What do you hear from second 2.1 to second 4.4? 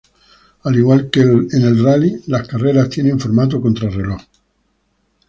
las carreras tienen formato contrarreloj.